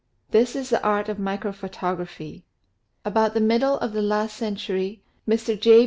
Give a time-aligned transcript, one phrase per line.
[0.31, 2.41] This is the art of microphotography.
[3.05, 5.53] About the middle of the last century Mr.
[5.61, 5.79] J.